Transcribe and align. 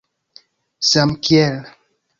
samkiel 0.89 1.55